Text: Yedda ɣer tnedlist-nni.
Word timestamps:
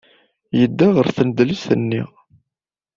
Yedda 0.59 0.87
ɣer 0.95 1.07
tnedlist-nni. 1.17 2.03